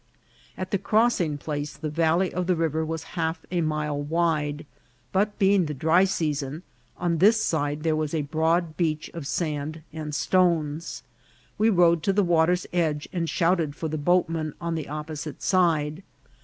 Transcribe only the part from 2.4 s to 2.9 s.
the river